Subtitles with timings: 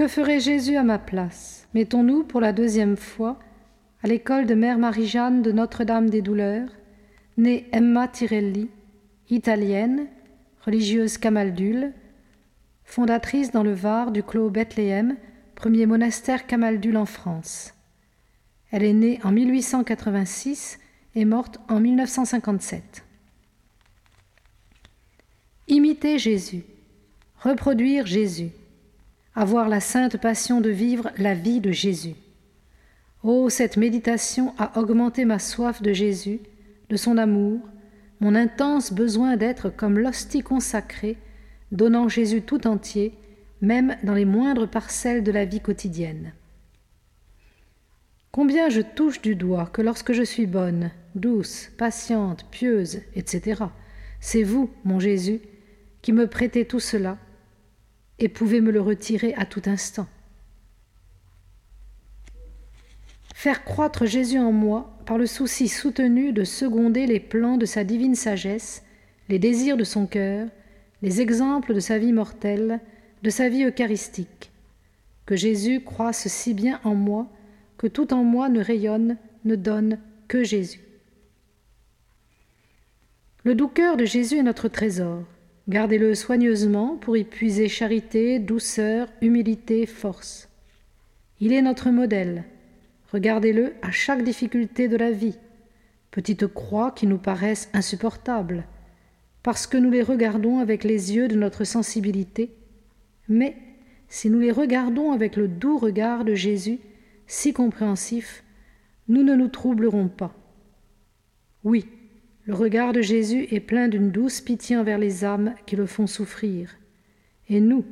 [0.00, 1.68] Que ferait Jésus à ma place?
[1.74, 3.38] Mettons-nous pour la deuxième fois
[4.02, 6.70] à l'école de Mère Marie-Jeanne de Notre-Dame des Douleurs,
[7.36, 8.70] née Emma Tirelli,
[9.28, 10.06] italienne,
[10.64, 11.92] religieuse camaldule,
[12.82, 15.18] fondatrice dans le Var du Clos Bethléem,
[15.54, 17.74] premier monastère camaldule en France.
[18.70, 20.78] Elle est née en 1886
[21.14, 23.04] et morte en 1957.
[25.68, 26.64] Imiter Jésus,
[27.42, 28.52] reproduire Jésus,
[29.34, 32.14] avoir la sainte passion de vivre la vie de Jésus.
[33.22, 36.40] Oh, cette méditation a augmenté ma soif de Jésus,
[36.88, 37.60] de son amour,
[38.20, 41.16] mon intense besoin d'être comme l'hostie consacrée,
[41.72, 43.14] donnant Jésus tout entier,
[43.60, 46.32] même dans les moindres parcelles de la vie quotidienne.
[48.32, 53.64] Combien je touche du doigt que lorsque je suis bonne, douce, patiente, pieuse, etc.,
[54.20, 55.40] c'est vous, mon Jésus,
[56.02, 57.18] qui me prêtez tout cela
[58.20, 60.06] et pouvez me le retirer à tout instant.
[63.34, 67.84] Faire croître Jésus en moi par le souci soutenu de seconder les plans de sa
[67.84, 68.84] divine sagesse,
[69.30, 70.48] les désirs de son cœur,
[71.00, 72.80] les exemples de sa vie mortelle,
[73.22, 74.50] de sa vie eucharistique.
[75.24, 77.28] Que Jésus croisse si bien en moi
[77.78, 80.82] que tout en moi ne rayonne, ne donne que Jésus.
[83.44, 85.24] Le doux cœur de Jésus est notre trésor.
[85.70, 90.50] Gardez-le soigneusement pour y puiser charité, douceur, humilité, force.
[91.40, 92.44] Il est notre modèle,
[93.12, 95.38] Regardez-le à chaque difficulté de la vie,
[96.10, 98.64] petites croix qui nous paraissent insupportables,
[99.44, 102.52] parce que nous les regardons avec les yeux de notre sensibilité,
[103.28, 103.56] mais
[104.08, 106.80] si nous les regardons avec le doux regard de Jésus,
[107.28, 108.42] si compréhensif,
[109.08, 110.34] nous ne nous troublerons pas.
[111.62, 111.86] Oui,
[112.46, 116.06] le regard de Jésus est plein d'une douce pitié envers les âmes qui le font
[116.06, 116.76] souffrir.
[117.48, 117.84] Et nous,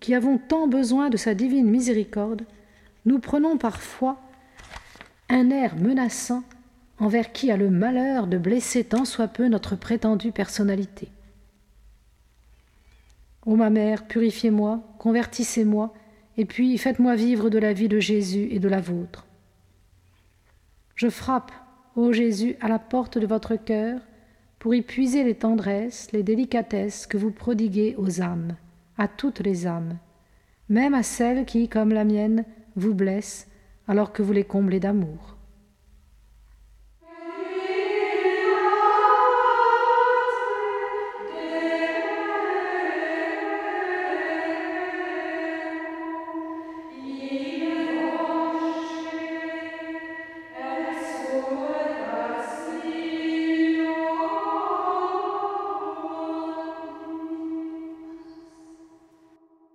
[0.00, 2.44] qui avons tant besoin de sa divine miséricorde,
[3.04, 4.20] nous prenons parfois
[5.28, 6.44] un air menaçant
[6.98, 11.08] envers qui a le malheur de blesser tant soit peu notre prétendue personnalité.
[13.46, 15.94] Ô ma mère, purifiez-moi, convertissez-moi,
[16.36, 19.26] et puis faites-moi vivre de la vie de Jésus et de la vôtre.
[20.94, 21.52] Je frappe,
[21.98, 23.98] ô Jésus, à la porte de votre cœur,
[24.60, 28.54] pour y puiser les tendresses, les délicatesses que vous prodiguez aux âmes,
[28.98, 29.98] à toutes les âmes,
[30.68, 32.44] même à celles qui, comme la mienne,
[32.76, 33.48] vous blessent
[33.88, 35.37] alors que vous les comblez d'amour.